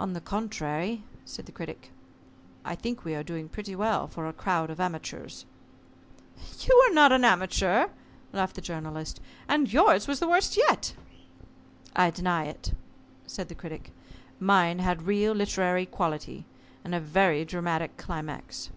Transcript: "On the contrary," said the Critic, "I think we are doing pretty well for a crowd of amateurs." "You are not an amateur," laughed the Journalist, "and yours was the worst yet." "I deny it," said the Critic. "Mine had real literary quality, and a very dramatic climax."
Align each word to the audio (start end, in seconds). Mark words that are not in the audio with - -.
"On 0.00 0.14
the 0.14 0.20
contrary," 0.22 1.02
said 1.26 1.44
the 1.44 1.52
Critic, 1.52 1.90
"I 2.64 2.74
think 2.74 3.04
we 3.04 3.14
are 3.14 3.22
doing 3.22 3.50
pretty 3.50 3.76
well 3.76 4.08
for 4.08 4.26
a 4.26 4.32
crowd 4.32 4.70
of 4.70 4.80
amateurs." 4.80 5.44
"You 6.60 6.74
are 6.88 6.94
not 6.94 7.12
an 7.12 7.22
amateur," 7.22 7.88
laughed 8.32 8.54
the 8.54 8.62
Journalist, 8.62 9.20
"and 9.46 9.70
yours 9.70 10.08
was 10.08 10.20
the 10.20 10.26
worst 10.30 10.56
yet." 10.56 10.94
"I 11.94 12.08
deny 12.08 12.46
it," 12.46 12.72
said 13.26 13.48
the 13.50 13.54
Critic. 13.54 13.92
"Mine 14.40 14.78
had 14.78 15.02
real 15.02 15.34
literary 15.34 15.84
quality, 15.84 16.46
and 16.82 16.94
a 16.94 16.98
very 16.98 17.44
dramatic 17.44 17.98
climax." 17.98 18.70